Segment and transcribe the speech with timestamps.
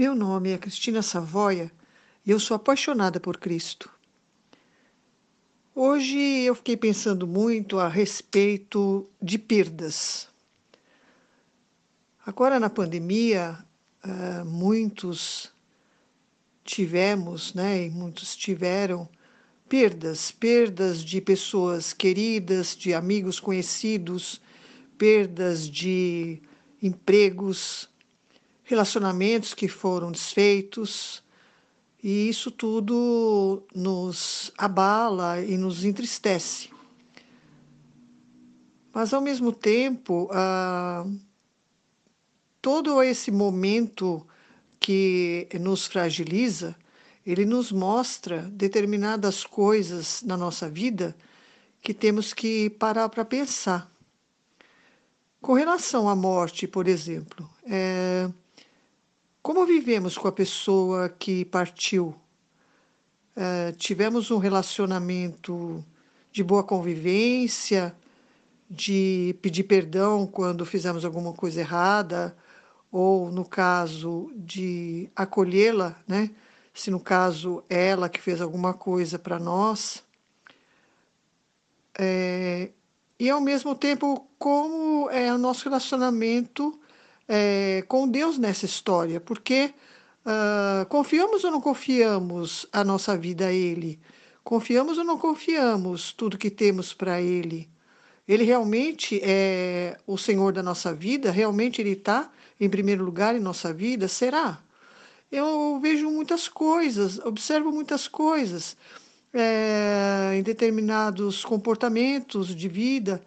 [0.00, 1.70] Meu nome é Cristina Savoia
[2.24, 3.90] e eu sou apaixonada por Cristo.
[5.74, 10.26] Hoje eu fiquei pensando muito a respeito de perdas.
[12.24, 13.62] Agora na pandemia,
[14.02, 15.52] uh, muitos
[16.64, 19.06] tivemos, né, e muitos tiveram
[19.68, 24.40] perdas, perdas de pessoas queridas, de amigos conhecidos,
[24.96, 26.40] perdas de
[26.82, 27.90] empregos,
[28.70, 31.24] relacionamentos que foram desfeitos,
[32.00, 36.70] e isso tudo nos abala e nos entristece.
[38.92, 41.04] Mas, ao mesmo tempo, ah,
[42.62, 44.24] todo esse momento
[44.78, 46.76] que nos fragiliza,
[47.26, 51.16] ele nos mostra determinadas coisas na nossa vida
[51.82, 53.90] que temos que parar para pensar.
[55.40, 58.30] Com relação à morte, por exemplo, é,
[59.42, 62.14] como vivemos com a pessoa que partiu?
[63.36, 65.84] Uh, tivemos um relacionamento
[66.30, 67.94] de boa convivência,
[68.68, 72.36] de pedir perdão quando fizemos alguma coisa errada,
[72.90, 76.30] ou no caso de acolhê-la, né?
[76.72, 80.04] Se no caso ela que fez alguma coisa para nós.
[81.98, 82.70] É,
[83.18, 86.79] e ao mesmo tempo, como é o nosso relacionamento
[87.32, 89.72] é, com Deus nessa história, porque
[90.26, 94.00] uh, confiamos ou não confiamos a nossa vida a Ele?
[94.42, 97.68] Confiamos ou não confiamos tudo que temos para Ele?
[98.26, 101.30] Ele realmente é o Senhor da nossa vida?
[101.30, 102.28] Realmente Ele está
[102.58, 104.08] em primeiro lugar em nossa vida?
[104.08, 104.58] Será?
[105.30, 108.76] Eu vejo muitas coisas, observo muitas coisas
[109.32, 113.22] é, em determinados comportamentos de vida.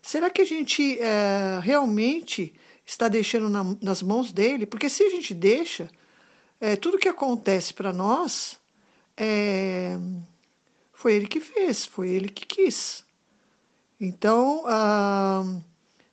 [0.00, 2.54] Será que a gente é, realmente
[2.88, 5.90] está deixando na, nas mãos dele, porque se a gente deixa,
[6.58, 8.58] é, tudo que acontece para nós
[9.14, 9.98] é,
[10.90, 13.04] foi ele que fez, foi ele que quis.
[14.00, 15.44] Então, ah,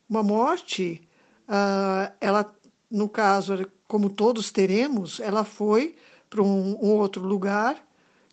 [0.10, 1.02] uma morte,
[1.48, 2.54] ah, ela,
[2.92, 5.96] no caso, como todos teremos, ela foi
[6.30, 7.82] para um, um outro lugar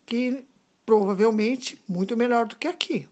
[0.05, 0.45] que
[0.85, 3.07] provavelmente muito melhor do que aqui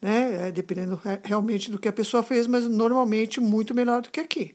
[0.00, 0.48] né?
[0.48, 4.54] É, dependendo realmente do que a pessoa fez, mas normalmente muito melhor do que aqui.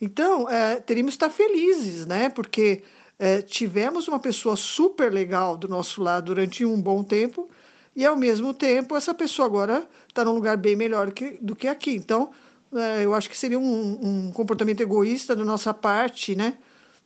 [0.00, 2.28] Então, é, teríamos que estar felizes, né?
[2.28, 2.82] Porque
[3.18, 7.48] é, tivemos uma pessoa super legal do nosso lado durante um bom tempo
[7.94, 11.68] e, ao mesmo tempo, essa pessoa agora está num lugar bem melhor que, do que
[11.68, 11.92] aqui.
[11.92, 12.32] Então,
[12.74, 16.58] é, eu acho que seria um, um comportamento egoísta da nossa parte, né?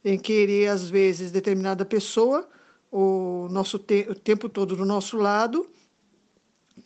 [0.04, 2.48] Em querer, às vezes, determinada pessoa,
[2.90, 5.68] o nosso te o tempo todo do nosso lado,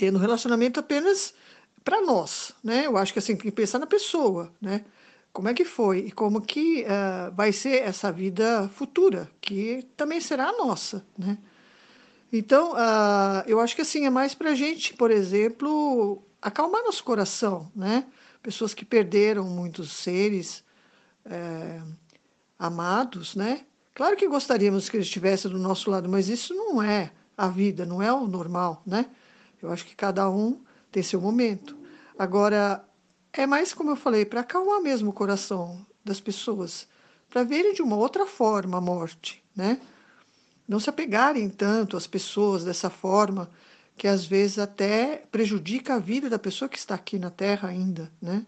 [0.00, 1.34] tendo relacionamento apenas
[1.84, 2.86] para nós, né?
[2.86, 4.82] Eu acho que assim tem que pensar na pessoa, né?
[5.30, 10.18] Como é que foi e como que uh, vai ser essa vida futura, que também
[10.18, 11.36] será a nossa, né?
[12.32, 17.04] Então, uh, eu acho que assim é mais para a gente, por exemplo, acalmar nosso
[17.04, 18.06] coração, né?
[18.42, 20.64] Pessoas que perderam muitos seres
[21.26, 21.82] é,
[22.58, 23.66] amados, né?
[23.92, 27.84] Claro que gostaríamos que eles estivessem do nosso lado, mas isso não é a vida,
[27.84, 29.04] não é o normal, né?
[29.62, 31.76] Eu acho que cada um tem seu momento.
[32.19, 32.84] Agora,
[33.32, 36.88] é mais como eu falei, para acalmar mesmo o coração das pessoas,
[37.28, 39.81] para verem de uma outra forma a morte, né?
[40.66, 43.50] Não se apegarem tanto às pessoas dessa forma,
[43.97, 48.10] que às vezes até prejudica a vida da pessoa que está aqui na Terra ainda,
[48.21, 48.47] né?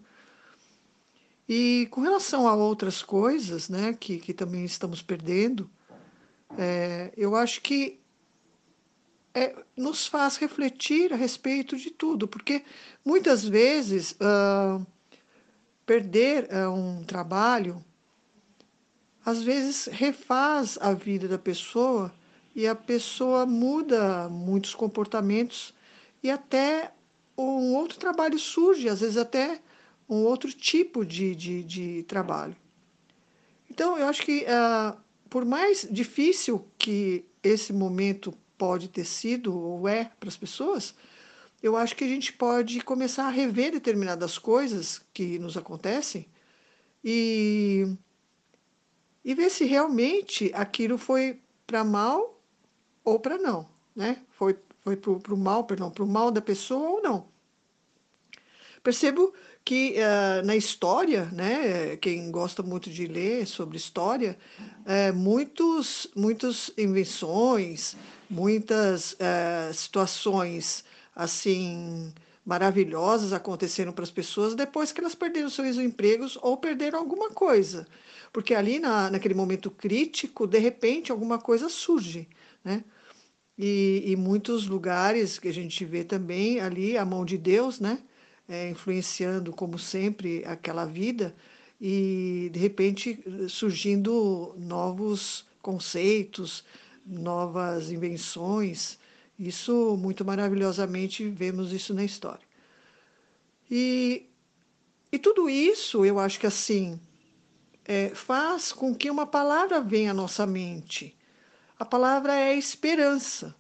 [1.49, 5.69] E com relação a outras coisas, né, que, que também estamos perdendo,
[6.56, 8.01] é, eu acho que
[9.34, 12.65] é, nos faz refletir a respeito de tudo, porque
[13.04, 14.84] muitas vezes uh,
[15.87, 17.82] perder uh, um trabalho,
[19.25, 22.12] às vezes refaz a vida da pessoa
[22.54, 25.72] e a pessoa muda muitos comportamentos
[26.22, 26.93] e até
[27.37, 29.60] um outro trabalho surge, às vezes até
[30.09, 32.54] um outro tipo de, de, de trabalho.
[33.70, 34.97] Então, eu acho que, uh,
[35.31, 40.94] por mais difícil que esse momento pode ter sido ou é para as pessoas,
[41.61, 46.29] eu acho que a gente pode começar a rever determinadas coisas que nos acontecem
[47.03, 47.88] e,
[49.25, 52.41] e ver se realmente aquilo foi para mal
[53.05, 54.23] ou para não, né?
[54.31, 57.26] Foi, foi para o mal, perdão, para o mal da pessoa ou não.
[58.81, 59.35] Percebo
[59.65, 64.38] que uh, na história, né, quem gosta muito de ler sobre história,
[64.87, 67.97] uh, muitos, muitas invenções,
[68.28, 70.84] muitas uh, situações
[71.14, 72.12] assim
[72.44, 77.86] maravilhosas aconteceram para as pessoas depois que elas perderam seus empregos ou perderam alguma coisa.
[78.32, 82.26] Porque ali, na, naquele momento crítico, de repente, alguma coisa surge,
[82.64, 82.82] né?
[83.56, 87.98] E, e muitos lugares que a gente vê também ali a mão de Deus, né?
[88.48, 91.34] É, influenciando, como sempre, aquela vida
[91.80, 96.64] e, de repente, surgindo novos conceitos,
[97.06, 98.99] novas invenções.
[99.38, 102.46] Isso, muito maravilhosamente, vemos isso na história.
[103.70, 104.28] E,
[105.10, 107.00] e tudo isso, eu acho que assim,
[107.84, 111.16] é, faz com que uma palavra venha à nossa mente.
[111.78, 113.55] A palavra é esperança.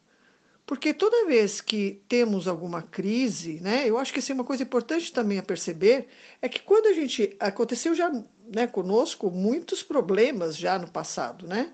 [0.64, 5.12] Porque toda vez que temos alguma crise, né, eu acho que assim, uma coisa importante
[5.12, 6.08] também a perceber
[6.40, 8.10] é que quando a gente aconteceu já
[8.46, 11.72] né, conosco muitos problemas já no passado, né,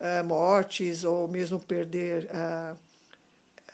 [0.00, 2.76] uh, mortes ou mesmo perder uh,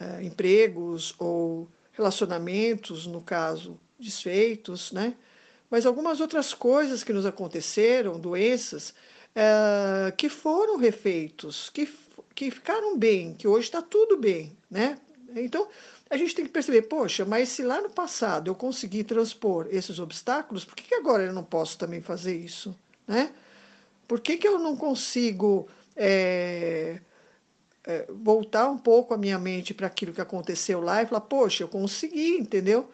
[0.01, 5.15] uh, empregos ou relacionamentos, no caso, desfeitos, né,
[5.71, 8.95] mas algumas outras coisas que nos aconteceram, doenças,
[10.19, 11.87] que foram refeitos, que
[12.35, 14.99] que ficaram bem, que hoje está tudo bem, né?
[15.35, 15.69] Então,
[16.11, 19.99] a gente tem que perceber, poxa, mas se lá no passado eu consegui transpor esses
[19.99, 22.75] obstáculos, por que, que agora eu não posso também fazer isso,
[23.07, 23.33] né?
[24.07, 27.01] Por que, que eu não consigo é,
[27.85, 31.65] é, voltar um pouco a minha mente para aquilo que aconteceu lá e falar, poxa,
[31.65, 32.91] eu consegui, entendeu?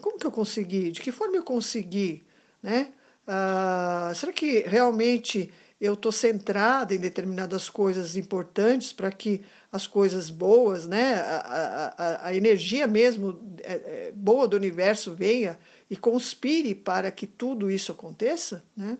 [0.00, 0.90] Como que eu consegui?
[0.90, 2.24] De que forma eu consegui,
[2.62, 2.92] né?
[3.26, 9.42] Ah, será que realmente eu estou centrada em determinadas coisas importantes para que
[9.72, 15.58] as coisas boas, né, a, a, a energia mesmo é, é, boa do universo venha
[15.88, 18.98] e conspire para que tudo isso aconteça, né?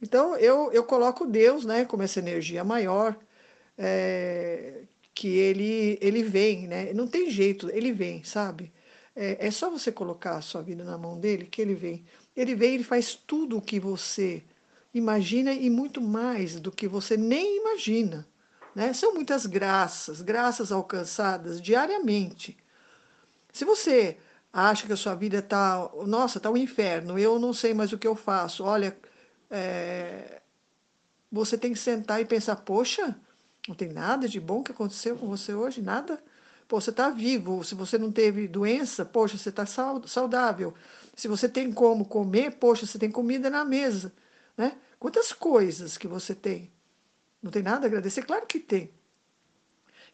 [0.00, 3.16] Então eu, eu coloco Deus, né, como essa energia maior,
[3.78, 4.82] é,
[5.14, 6.92] que ele ele vem, né?
[6.92, 8.72] Não tem jeito, ele vem, sabe?
[9.14, 12.04] É, é só você colocar a sua vida na mão dele que ele vem.
[12.36, 14.42] Ele vem, ele faz tudo o que você
[14.92, 18.26] imagina e muito mais do que você nem imagina.
[18.74, 18.92] Né?
[18.92, 22.56] São muitas graças, graças alcançadas diariamente.
[23.52, 24.18] Se você
[24.52, 27.98] acha que a sua vida está, nossa, está um inferno, eu não sei mais o
[27.98, 28.96] que eu faço, olha,
[29.50, 30.40] é,
[31.30, 33.16] você tem que sentar e pensar, poxa,
[33.68, 36.22] não tem nada de bom que aconteceu com você hoje, nada.
[36.68, 40.74] Pô, você está vivo, se você não teve doença, poxa, você está saudável.
[41.14, 44.12] Se você tem como comer, poxa, você tem comida na mesa,
[44.56, 44.76] né?
[44.98, 46.72] Quantas coisas que você tem?
[47.42, 48.22] Não tem nada a agradecer?
[48.22, 48.90] Claro que tem.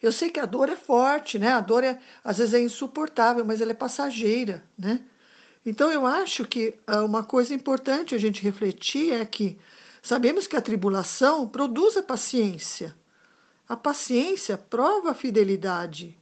[0.01, 1.53] Eu sei que a dor é forte, né?
[1.53, 4.99] A dor é, às vezes é insuportável, mas ela é passageira, né?
[5.65, 9.57] Então eu acho que ah, uma coisa importante a gente refletir é que
[10.01, 12.95] sabemos que a tribulação produz a paciência.
[13.67, 16.17] A paciência prova a fidelidade.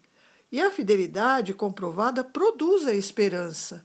[0.52, 3.84] E a fidelidade comprovada produz a esperança.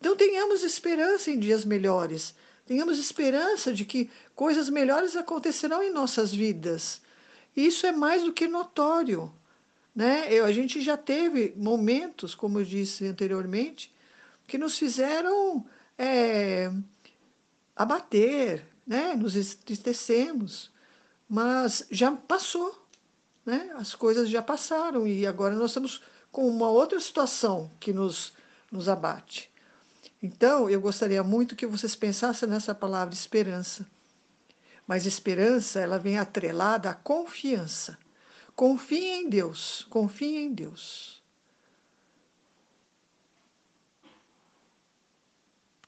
[0.00, 2.34] Então tenhamos esperança em dias melhores.
[2.66, 7.00] Tenhamos esperança de que coisas melhores acontecerão em nossas vidas.
[7.56, 9.32] Isso é mais do que notório.
[9.94, 10.26] Né?
[10.30, 13.94] Eu, a gente já teve momentos, como eu disse anteriormente,
[14.46, 15.66] que nos fizeram
[15.98, 16.70] é,
[17.74, 19.14] abater, né?
[19.14, 20.70] nos entristecemos,
[21.28, 22.86] mas já passou.
[23.44, 23.74] Né?
[23.76, 28.32] As coisas já passaram e agora nós estamos com uma outra situação que nos,
[28.70, 29.50] nos abate.
[30.22, 33.86] Então, eu gostaria muito que vocês pensassem nessa palavra esperança.
[34.86, 37.98] Mas esperança, ela vem atrelada à confiança.
[38.54, 41.15] Confie em Deus, confie em Deus.